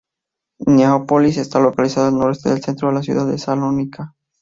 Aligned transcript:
Neápolis 0.65 1.37
está 1.37 1.59
localizado 1.59 2.07
al 2.07 2.17
noroeste 2.17 2.49
del 2.49 2.63
centro 2.63 2.87
de 2.87 2.95
la 2.95 3.03
ciudad 3.03 3.27
de 3.27 3.37
Salónica. 3.37 4.15